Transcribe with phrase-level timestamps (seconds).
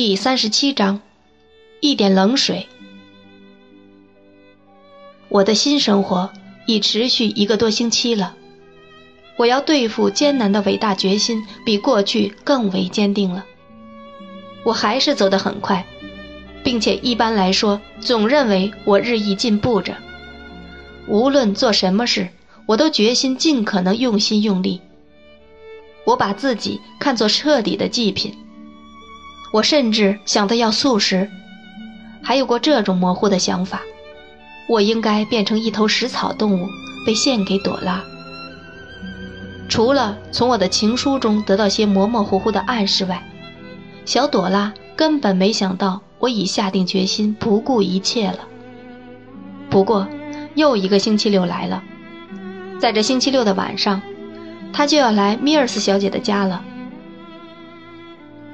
[0.00, 1.00] 第三十七章，
[1.80, 2.68] 一点冷水。
[5.28, 6.30] 我的新生活
[6.66, 8.36] 已持续一个多星期了，
[9.36, 13.44] 我要对付艰难的伟大决心比过去更为坚定了。
[14.62, 15.84] 我还是走得很快，
[16.62, 19.96] 并且一般来说总认为我日益进步着。
[21.08, 22.28] 无论做什么事，
[22.66, 24.80] 我都决心尽可能用心用力。
[26.04, 28.32] 我把自己看作彻底的祭品。
[29.52, 31.30] 我甚至想到要素食，
[32.22, 33.80] 还有过这种模糊的想法：
[34.68, 36.68] 我应该变成一头食草动物，
[37.06, 38.02] 被献给朵拉。
[39.68, 43.22] 除了从我的情书中得到些模模糊糊的暗示外，
[44.04, 48.40] 小朵拉根本没想到我已下定决心不顾一切了。
[49.70, 50.08] 不过，
[50.54, 51.82] 又一个星期六来了，
[52.78, 54.00] 在这星期六的晚上，
[54.72, 56.62] 他就要来米尔斯小姐的家了。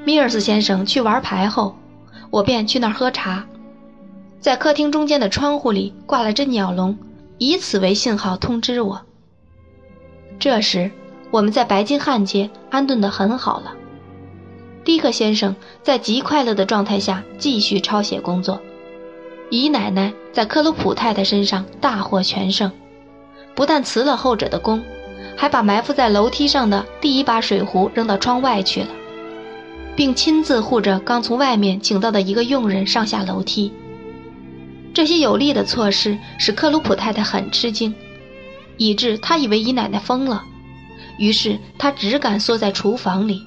[0.04, 1.74] 米尔斯先生去玩牌后，
[2.30, 3.46] 我便去那儿喝茶，
[4.38, 6.98] 在客厅中间的窗户里挂了只鸟笼，
[7.38, 9.00] 以此为信号通知我。
[10.38, 10.90] 这时，
[11.30, 13.72] 我们在白金汉街安顿得很好了。
[14.84, 18.60] 迪克先生在极快乐的状态下继续抄写工作，
[19.48, 22.70] 姨奶奶在克鲁普太太身上大获全胜，
[23.54, 24.82] 不但辞了后者的工，
[25.34, 28.88] 还把埋伏在楼梯上的第一把水壶扔到窗外去了。
[29.96, 33.72] 并亲自护着刚从外面请到的一个佣人上下楼梯。
[34.92, 37.94] 这些有力的措施使克鲁普太太很吃惊，
[38.76, 40.44] 以致她以为姨奶奶疯了，
[41.18, 43.42] 于是她只敢缩在厨房里。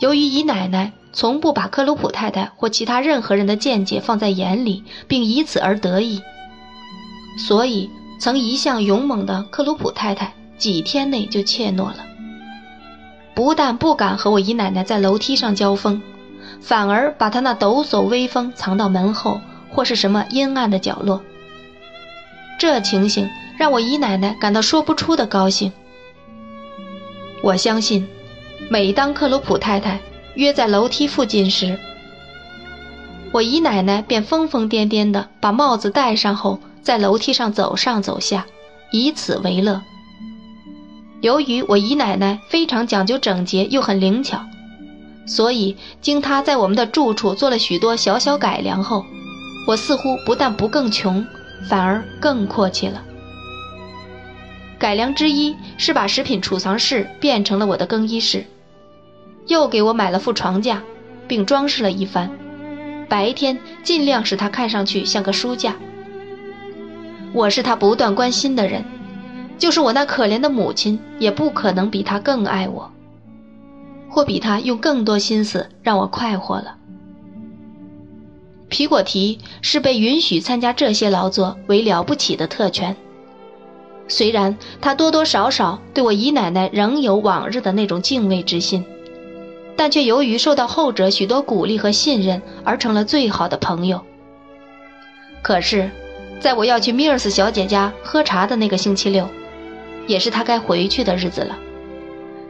[0.00, 6.20] 由于姨奶奶从不把克鲁普太太或其他任何人的见解放在眼里，并以此而得意，
[7.38, 12.06] 所以曾一向勇猛的克鲁普太太几天内就怯懦了。
[13.34, 16.02] 不但不敢和我姨奶奶在楼梯上交锋，
[16.60, 21.22] 反而把她那抖擞威风藏到门后或是什么阴暗的角落。
[22.58, 25.72] 这情形让我姨奶奶感到说不出的高兴。
[27.42, 28.06] 我相信，
[28.68, 29.98] 每当克鲁普太太
[30.34, 31.78] 约在楼梯附近时，
[33.32, 38.44] 我姨奶奶便疯疯癫癫地把帽子戴上后，在楼梯上走上走下，
[38.90, 39.80] 以此为乐。
[41.20, 44.40] 由于我姨奶奶非常讲究整洁又很灵巧，
[45.26, 49.04] 所以经她在我们的住处做了许多小小改良后，
[49.66, 51.26] 我似乎不但不更穷，
[51.68, 53.02] 反而更阔气了。
[54.78, 58.46] 改良之一是把食品储藏室变成了我的更衣室，
[59.46, 60.82] 又给我买了副床架，
[61.28, 62.30] 并装饰了一番，
[63.10, 65.76] 白天尽量使它看上去像个书架。
[67.34, 68.82] 我是他不断关心的人。
[69.60, 72.90] 就是我那可怜的母亲，也不可能比他更爱我，
[74.08, 76.76] 或比他用更多心思让我快活了。
[78.70, 82.96] 皮果提是被允许参加这些劳作为了不起的特权，
[84.08, 88.82] 虽然他多多少少对我姨奶奶仍有往日的那种敬畏之心，
[89.76, 94.00] 但却由于受到后者许多鼓励和信任而成了最好的朋友。
[95.42, 95.90] 可是，
[96.40, 99.28] 在我要去米尔斯小姐家喝茶的那个星期六。
[100.10, 101.56] 也是他该回去的日子了，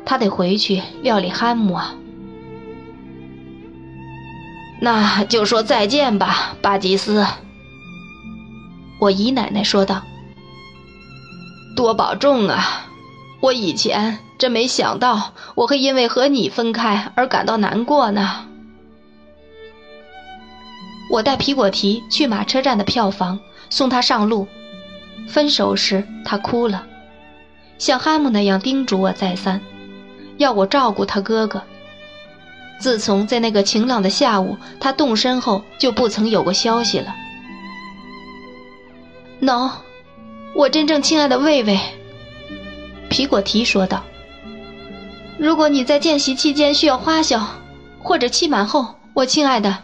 [0.06, 1.94] 他得回去料理汉姆啊。
[4.80, 7.26] 那就说再见吧，巴吉斯。
[8.98, 10.02] 我姨奶奶说道
[11.76, 12.86] ：“多保重啊！
[13.42, 18.46] 我以前真没想到我会因为和你分开而感到难过呢。”
[21.12, 23.38] 我带皮果提去马车站的票房，
[23.68, 24.46] 送他上路。
[25.28, 26.86] 分手时，他哭了。
[27.80, 29.58] 像哈姆那样叮嘱我再三，
[30.36, 31.62] 要我照顾他哥哥。
[32.78, 37.14] 自从在那个晴朗的下午他动身后，就不曾有过消息了。
[39.40, 39.70] 喏，
[40.54, 41.80] 我真正亲爱的卫卫，
[43.08, 44.04] 皮果提说道
[45.40, 47.42] ：“如果你在见习期间需要花销，
[48.02, 49.78] 或者期满后，我亲爱的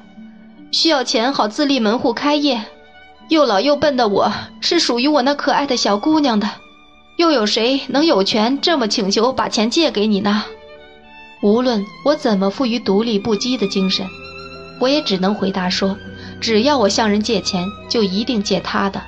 [0.70, 2.62] 需要钱好自立门户开业，
[3.30, 6.46] 又老又笨的我是属于我那可爱的小姑娘的。”
[7.16, 10.44] 又有谁能有权这么请求把钱借给你呢？
[11.42, 14.06] 无论我怎么富于独立不羁的精神，
[14.80, 15.96] 我也只能回答说：
[16.40, 19.02] 只要我向人借钱，就一定借他的。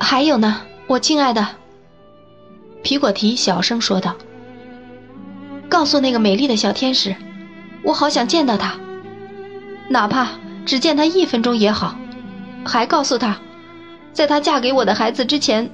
[0.00, 1.46] 还有呢，我亲爱的，
[2.82, 4.16] 皮果提小声说道
[5.70, 7.14] ：“告诉那个美丽的小天使，
[7.84, 8.74] 我好想见到他，
[9.88, 10.30] 哪怕
[10.66, 11.96] 只见他一分钟也好。
[12.64, 13.38] 还告诉他，
[14.12, 15.70] 在他嫁给我的孩子之前。”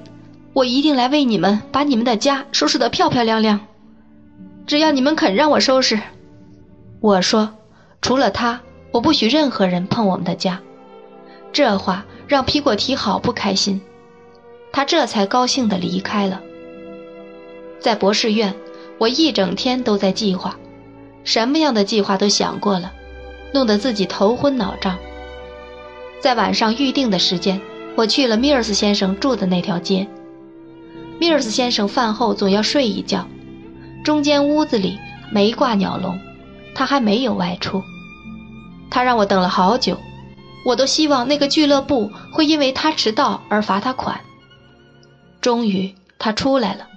[0.53, 3.59] 我一定来为你们把你们的家收拾得漂漂亮亮，
[4.67, 5.99] 只要你们肯让我收拾。
[6.99, 7.55] 我说
[8.01, 8.59] ：“除了他，
[8.91, 10.59] 我不许任何人碰我们的家。”
[11.53, 13.81] 这话让皮果提好不开心，
[14.73, 16.41] 他这才高兴地离开了。
[17.79, 18.53] 在博士院，
[18.97, 20.57] 我一整天都在计划，
[21.23, 22.91] 什么样的计划都想过了，
[23.53, 24.97] 弄得自己头昏脑胀。
[26.19, 27.59] 在晚上预定的时间，
[27.95, 30.05] 我去了米尔斯先生住的那条街。
[31.21, 33.27] 米尔斯先生饭后总要睡一觉，
[34.03, 34.97] 中间屋子里
[35.29, 36.19] 没挂鸟笼，
[36.73, 37.83] 他还没有外出。
[38.89, 39.99] 他让我等了好久，
[40.65, 44.19] 我都希望那个俱乐部会因为他迟到而罚他款。
[45.41, 46.87] 终于，他出来了。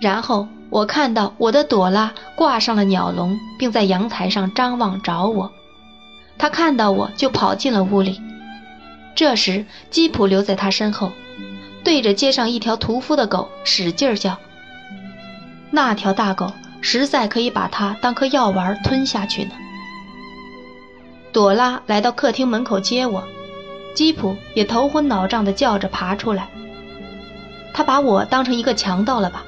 [0.00, 5.52] 然后我看到我的朵拉挂上了鸟笼，并在阳台上张望找我。
[6.38, 8.18] 他看到我就跑进了屋里。
[9.14, 11.12] 这时吉普留在他身后，
[11.84, 14.36] 对着街上一条屠夫的狗使劲叫。
[15.70, 16.50] 那条大狗
[16.80, 19.50] 实在可以把它当颗药丸吞下去呢。
[21.32, 23.22] 朵拉来到客厅门口接我，
[23.94, 26.48] 吉普也头昏脑胀地叫着爬出来。
[27.72, 29.44] 他把我当成一个强盗了吧？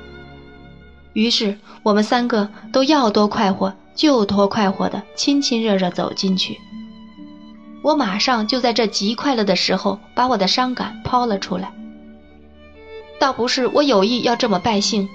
[1.12, 6.58] 于是我们三个都要多快活就多快活的亲亲热热走进去。
[7.82, 11.72] 我马上就在这极快乐的时候把我的伤感抛了出来。
[13.18, 15.08] 倒不是我有意要这么败兴，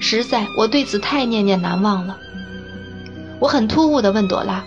[0.00, 2.18] 实在我对此太念念难忘了。
[3.40, 4.64] 我很突兀地问朵拉，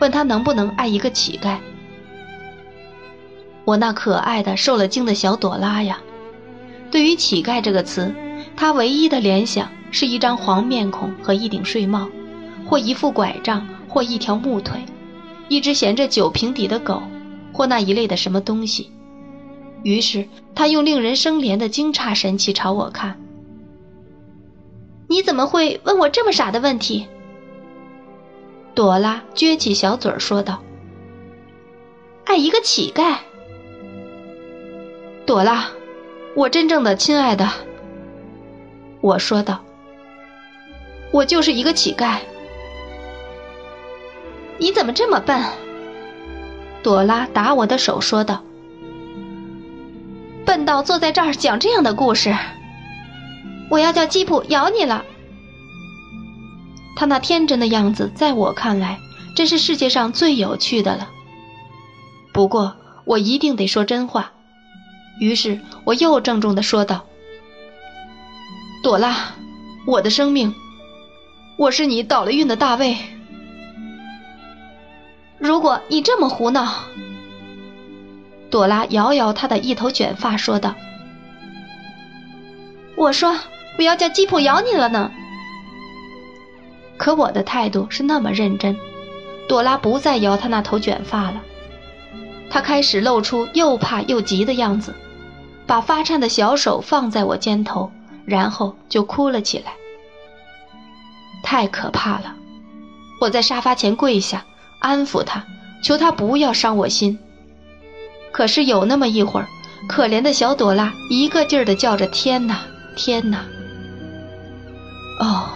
[0.00, 1.58] 问她能不能爱一个乞丐。
[3.64, 5.98] 我那可爱的受了惊的小朵拉呀，
[6.90, 8.12] 对于乞丐这个词，
[8.56, 9.68] 她唯一的联想。
[9.94, 12.08] 是一张黄面孔和一顶睡帽，
[12.64, 14.80] 或一副拐杖，或一条木腿，
[15.48, 17.02] 一只衔着酒瓶底的狗，
[17.52, 18.90] 或那一类的什么东西。
[19.82, 23.20] 于是他用令人生怜的惊诧神气朝我看
[25.08, 27.06] ：“你怎么会问我这么傻的问题？”
[28.74, 30.62] 朵拉撅起小嘴儿说道
[32.24, 33.16] ：“爱一个乞丐。”
[35.26, 35.68] 朵拉，
[36.34, 37.48] 我真正的亲爱的，
[39.00, 39.60] 我说道。
[41.10, 42.20] 我就是一个乞丐，
[44.56, 45.44] 你怎么这么笨？
[46.82, 48.42] 朵拉打我的手说道
[50.44, 52.36] ：“笨到坐在这儿讲这样的故事，
[53.70, 55.04] 我要叫吉普咬你了。”
[56.96, 58.98] 他那天真的样子，在我看来，
[59.34, 61.08] 真是世界上最有趣的了。
[62.32, 64.32] 不过，我一定得说真话，
[65.20, 67.04] 于是我又郑重的说道
[68.82, 69.34] ：“朵拉，
[69.86, 70.54] 我的生命。”
[71.58, 72.96] 我是你倒了运的大卫。
[75.38, 76.84] 如果你这么胡闹，
[78.52, 80.74] 朵拉摇摇她的一头卷发说道
[82.94, 83.36] ：“我说
[83.78, 85.10] 我要叫吉普咬你了呢。”
[86.98, 88.76] 可我的态度是那么认真，
[89.48, 91.40] 朵拉不再摇她那头卷发了，
[92.50, 94.94] 她开始露出又怕又急的样子，
[95.66, 97.90] 把发颤的小手放在我肩头，
[98.26, 99.72] 然后就哭了起来。
[101.42, 102.36] 太可怕了！
[103.20, 104.44] 我在沙发前跪下，
[104.78, 105.44] 安抚他，
[105.82, 107.18] 求他不要伤我心。
[108.32, 109.46] 可是有那么一会儿，
[109.88, 112.60] 可怜的小朵拉一个劲儿地叫着：“天哪，
[112.96, 113.44] 天哪！”
[115.20, 115.50] 哦，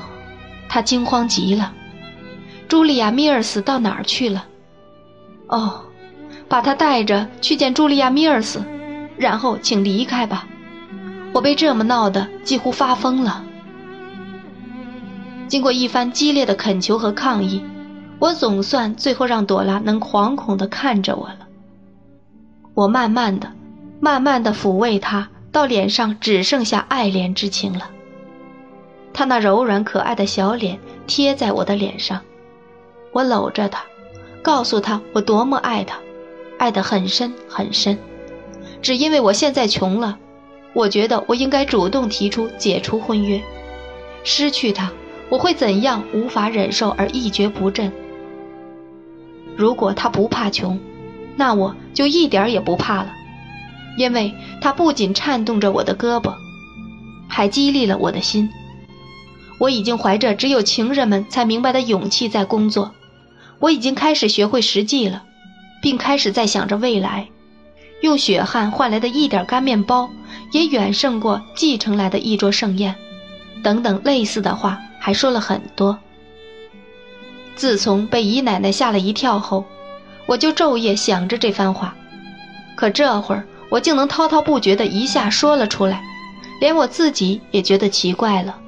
[0.68, 1.72] 他惊慌极了。
[2.68, 4.44] 茱莉亚·米尔斯到哪儿去了？
[5.46, 5.80] 哦，
[6.48, 8.62] 把他带着去见茱莉亚·米尔斯，
[9.16, 10.46] 然后请离开吧。
[11.32, 13.44] 我被这么闹得几乎发疯了。
[15.48, 17.64] 经过一番激烈的恳求和抗议，
[18.18, 21.45] 我总算最后让朵拉能惶恐地看着我了。
[22.76, 23.50] 我慢慢的、
[24.00, 27.88] 慢慢的抚慰她，到脸上只剩下爱怜之情了。
[29.14, 32.20] 她那柔软可爱的小脸贴在我的脸上，
[33.12, 33.80] 我搂着她，
[34.42, 35.96] 告诉她我多么爱她，
[36.58, 37.98] 爱得很深很深。
[38.82, 40.18] 只因为我现在穷了，
[40.74, 43.40] 我觉得我应该主动提出解除婚约，
[44.22, 44.92] 失去她。
[45.30, 47.90] 我会怎样无法忍受而一蹶不振？
[49.56, 50.78] 如果他不怕穷，
[51.36, 53.12] 那我就一点也不怕了，
[53.98, 56.34] 因为他不仅颤动着我的胳膊，
[57.28, 58.50] 还激励了我的心。
[59.58, 62.92] 我已经怀着只有情人们才明白的勇气在工作，
[63.58, 65.22] 我已经开始学会实际了，
[65.80, 67.28] 并开始在想着未来。
[68.02, 70.10] 用血汗换来的一点干面包，
[70.52, 72.94] 也远胜过继承来的一桌盛宴，
[73.62, 74.80] 等等类似的话。
[74.98, 75.96] 还说了很多。
[77.54, 79.64] 自从被姨奶奶吓了一跳后，
[80.26, 81.94] 我就昼夜想着这番话。
[82.76, 86.02] 可这会儿我竟能滔滔不绝的一下说了出来，
[86.60, 88.58] 连我自己也觉得奇怪了。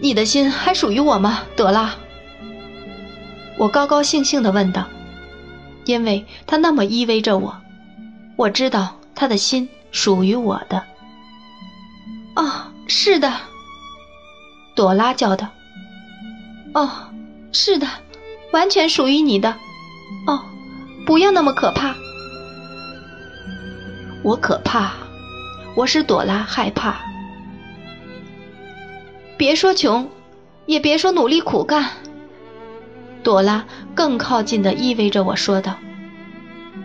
[0.00, 1.94] 你的心还属于我吗，德拉？
[3.56, 4.86] 我高高兴兴地问道
[5.86, 7.56] ：“因为他那么依偎着我，
[8.36, 10.82] 我知道他的心属于我的。”
[12.34, 12.50] 哦，
[12.88, 13.32] 是的，
[14.74, 15.46] 朵拉叫道
[16.74, 16.90] ：“哦，
[17.52, 17.86] 是的，
[18.52, 19.54] 完全属于你的。
[20.26, 20.40] 哦，
[21.06, 21.94] 不要那么可怕。”
[24.22, 24.92] 我可怕，
[25.76, 26.96] 我使朵拉害怕。
[29.36, 30.08] 别说穷，
[30.66, 31.90] 也别说努力苦干。
[33.22, 35.74] 朵拉更靠近的依偎着我说道：“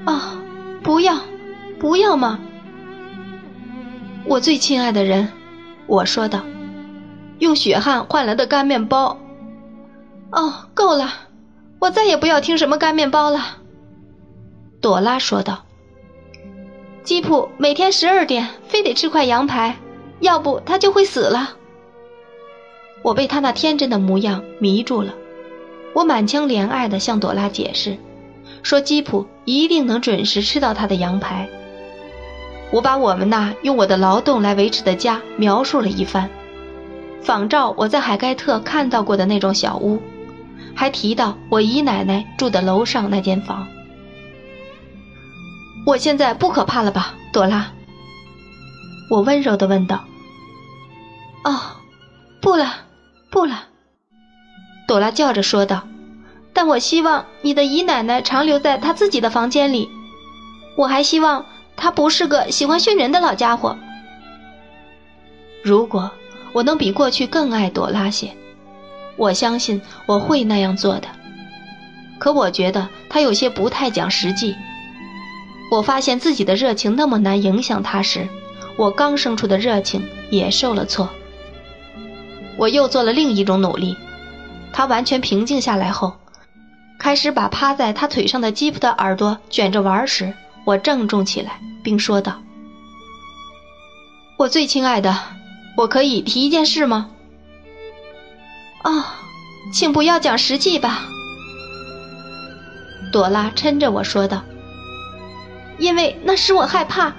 [0.06, 0.42] 啊，
[0.84, 1.18] 不要，
[1.80, 2.40] 不要嘛！
[4.26, 5.30] 我最亲爱的人。”
[5.88, 6.42] 我说道
[7.40, 9.18] ：“用血汗换来的干面包。”
[10.32, 11.10] 哦，够了，
[11.80, 13.58] 我再也不要听什么干面包了。”
[14.82, 15.66] 朵拉说道。
[17.04, 19.78] “吉普每天十二点非得吃块羊排，
[20.20, 21.56] 要不他就会死了。”
[23.02, 25.14] 我被他那天真的模样迷住了。
[25.94, 27.98] 我满腔怜爱地向朵拉解释，
[28.62, 31.50] 说吉普一定能准时吃到他的羊排。
[32.72, 36.30] 我把我们那用我的劳动来维持的家描述了一番，
[37.22, 40.00] 仿照我在海盖特看到过的那种小屋，
[40.80, 43.68] 还提到我姨奶奶住的楼上那间房。
[45.86, 47.74] 我现在不可怕了吧，朵拉？
[49.12, 50.06] 我温柔地问道。
[51.44, 51.60] 哦，
[52.42, 52.72] 不了，
[53.30, 53.64] 不了。
[54.88, 55.86] 朵拉叫着说道
[56.54, 59.90] ：“但我希望你的姨奶奶常留在她自己的房间里。
[60.78, 61.46] 我还希望
[61.76, 63.78] 她不是个喜欢训人的老家伙。
[65.62, 66.10] 如果
[66.54, 68.34] 我能比过去更爱朵拉些，
[69.20, 71.08] 我相信我会那样做的。
[72.18, 74.56] 可我觉得他有些不太讲实际。
[75.72, 78.28] 我发现自己的热情那么难影响他时，
[78.78, 81.08] 我刚生出的热情也受了挫。
[82.58, 83.96] 我又做了另一种努力。”
[84.74, 86.14] 他完全平静下来后，
[87.00, 90.34] 开始把趴在他腿上的吉普的耳朵卷着玩时，
[90.64, 92.42] 我郑重起来，并说道
[94.38, 95.18] ：“我最亲爱的，
[95.76, 97.10] 我可以提一件事吗
[98.84, 99.04] ？”“哦，
[99.74, 101.02] 请不要讲实际吧。”
[103.12, 104.44] 朵拉嗔着我说道
[105.80, 107.14] ，“因为那使我害怕。”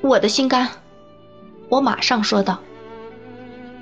[0.00, 0.68] 我的心肝，
[1.68, 2.58] 我马上说道。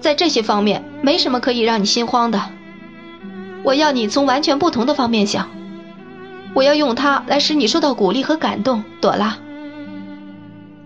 [0.01, 2.43] 在这些方面，没什么可以让你心慌的。
[3.63, 5.49] 我要你从完全不同的方面想，
[6.55, 9.39] 我要用它来使你受到鼓励和感动，朵拉。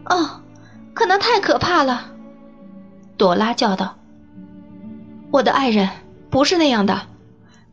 [0.05, 0.43] 哦，
[0.93, 2.11] 可能太可怕了，
[3.17, 3.97] 朵拉叫道。
[5.37, 5.91] 我的爱人，
[6.31, 7.03] 不是那样的，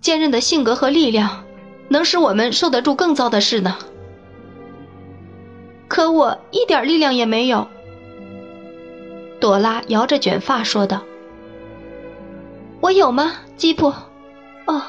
[0.01, 1.45] 坚韧的性格和力量，
[1.87, 3.77] 能使我们受得住更糟的事呢。
[5.87, 7.69] 可我一点力量也没有，
[9.39, 11.03] 朵拉摇着卷发说道。
[12.81, 13.93] 我有吗，吉普？
[14.65, 14.81] 哦，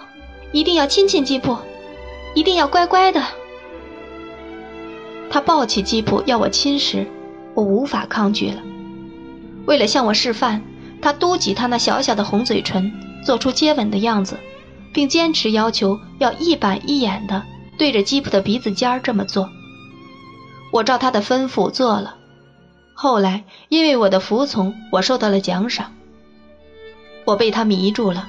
[0.51, 1.57] 一定要亲亲吉普，
[2.35, 3.23] 一定要乖乖的。
[5.31, 7.07] 他抱起吉普要我亲时，
[7.55, 8.61] 我无法抗拒了。
[9.65, 10.61] 为了向我示范，
[11.05, 12.91] 他嘟起他那小小的红嘴唇，
[13.23, 14.39] 做出接吻的样子，
[14.91, 17.43] 并坚持要求要一板一眼的
[17.77, 19.51] 对着吉普的鼻子尖儿这么做。
[20.73, 22.17] 我照他的吩咐做了。
[22.95, 25.93] 后来因为我的服从，我受到了奖赏。
[27.27, 28.27] 我被他迷住了，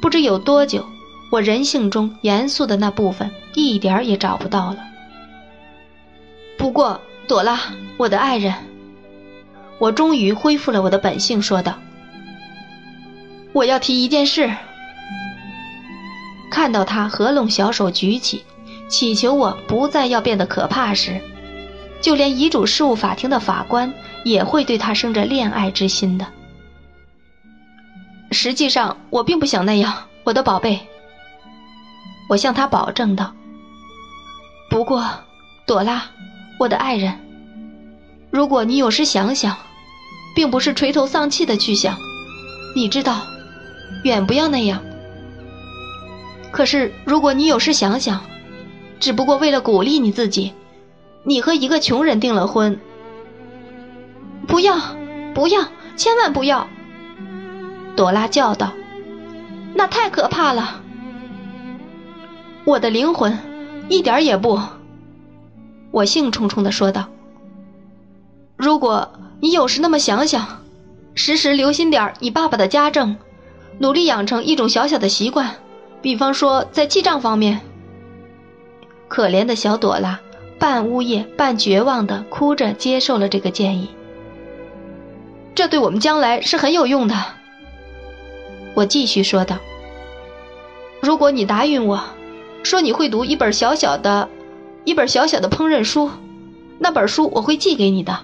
[0.00, 0.86] 不知有多久，
[1.32, 4.78] 我人性中严肃的那部分一点儿也找不到了。
[6.56, 7.60] 不过，朵拉，
[7.96, 8.54] 我的爱人，
[9.80, 11.74] 我终于恢复了我的本性，说道
[13.52, 14.50] ：“我要提一件事。”
[16.50, 18.44] 看到他合拢小手举起，
[18.88, 21.20] 祈求我不再要变得可怕时，
[22.02, 26.26] 就连遗嘱事务法庭的法官也会对他生着恋爱之心的。
[28.30, 30.80] 实际上，我并不想那样，我的宝贝。
[32.28, 33.34] 我向他保证道。
[34.70, 35.06] 不过，
[35.66, 36.04] 朵拉，
[36.58, 37.18] 我的爱人，
[38.30, 39.56] 如果你有时想想，
[40.34, 41.96] 并不是垂头丧气的去想，
[42.74, 43.26] 你知道，
[44.04, 44.82] 远不要那样。
[46.50, 48.20] 可是，如果你有时想想，
[49.00, 50.52] 只不过为了鼓励你自己，
[51.24, 52.78] 你和一个穷人订了婚，
[54.46, 54.76] 不要，
[55.34, 56.68] 不要，千万不要。
[57.96, 58.72] 朵拉叫道
[59.74, 60.80] ：“那太可怕了！”
[62.64, 63.38] 我的灵魂，
[63.88, 64.60] 一点也不。
[65.90, 67.08] 我兴冲冲地说道
[68.56, 70.62] ：“如果你有时那么想想，
[71.14, 73.16] 时时留心点你爸爸的家政，
[73.78, 75.56] 努力养成一种小小的习惯，
[76.00, 77.60] 比方说在记账方面。”
[79.08, 80.20] 可怜的小朵拉
[80.58, 83.90] 半呜咽半绝望地哭着接受了这个建议。
[85.54, 87.14] 这对我们将来是很有用的。
[88.74, 89.58] 我继续说道
[91.02, 92.02] ：“如果你答应我，
[92.62, 94.30] 说你会读一本小小的、
[94.84, 96.10] 一本小小的烹饪书，
[96.78, 98.20] 那本书我会寄给你的，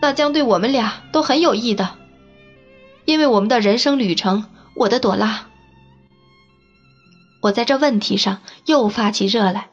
[0.00, 1.88] 那将对我们俩都很有益的，
[3.06, 4.44] 因为我们的人生旅程，
[4.76, 5.46] 我的朵拉。
[7.40, 9.68] 我在这问题上又发起热来，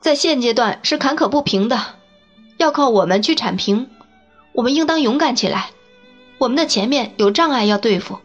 [0.00, 1.80] 在现阶段是坎坷不平的，
[2.56, 3.88] 要靠我们去铲平，
[4.52, 5.70] 我们应当勇敢起来。
[6.38, 8.18] 我们的前面有障碍要对付，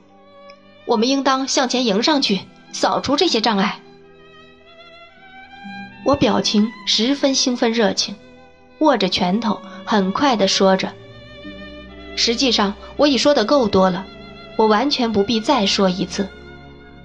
[0.86, 2.42] 我们应当向前迎上去，
[2.72, 3.80] 扫除这些障碍。
[6.04, 8.16] 我表情十分兴奋热情，
[8.80, 10.92] 握着拳头，很快地说着。
[12.16, 14.08] 实际上我已说的够多了，
[14.58, 16.28] 我完全不必再说一次。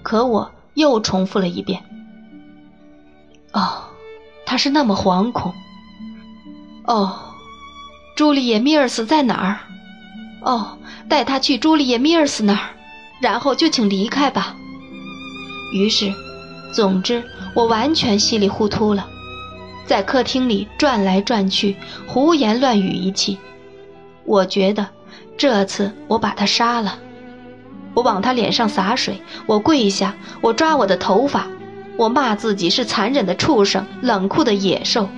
[0.02, 1.84] 可我又重复了一遍。
[3.52, 3.84] 哦，
[4.44, 5.54] 他是那么惶恐。
[6.84, 7.34] 哦，
[8.16, 9.58] 朱丽叶·米尔斯在哪儿？
[10.42, 10.78] 哦。
[11.08, 12.70] 带他去朱丽叶·米尔斯那儿，
[13.20, 14.56] 然后就请离开吧。
[15.74, 16.10] 于是，
[16.72, 17.22] 总之，
[17.54, 19.06] 我完全稀里糊涂了，
[19.84, 23.36] 在客厅里转来转去，胡言乱语一气。
[24.24, 24.88] 我觉得
[25.36, 26.98] 这次我把他杀了。
[27.94, 31.46] 我往他脸上洒水，我跪下，我抓我的头发，
[31.96, 35.08] 我骂自己是残忍的畜生，冷酷的野兽。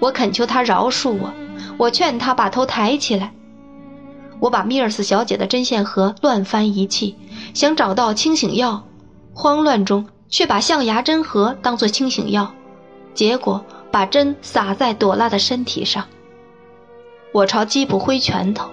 [0.00, 1.32] 我恳求他饶恕我，
[1.76, 3.32] 我劝他把头抬起来。
[4.40, 7.16] 我把米尔斯小姐的针线盒乱翻一气，
[7.54, 8.84] 想找到清醒药，
[9.34, 12.54] 慌乱中却把象牙针盒当作清醒药，
[13.14, 16.04] 结果把针撒在朵拉的身体上。
[17.32, 18.70] 我朝基普挥拳头，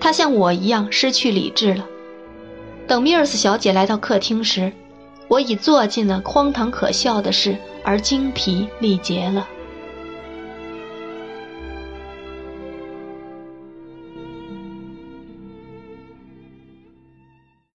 [0.00, 1.86] 他像我一样失去理智了。
[2.86, 4.72] 等米尔斯小姐来到客厅时，
[5.28, 9.48] 我已做尽了荒唐可笑的事，而精疲力竭了。